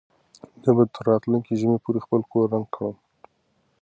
زه 0.63 0.71
به 0.75 0.83
تر 0.93 1.03
راتلونکي 1.09 1.53
ژمي 1.59 1.77
پورې 1.85 2.03
خپل 2.05 2.21
کور 2.31 2.45
رنګ 2.53 2.67
کړم. 2.75 2.95